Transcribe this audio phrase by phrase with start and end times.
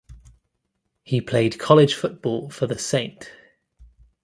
[1.03, 3.29] He played college football for the St.